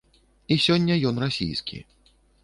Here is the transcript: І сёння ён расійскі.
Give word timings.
І 0.53 0.55
сёння 0.65 0.95
ён 1.09 1.21
расійскі. 1.25 1.77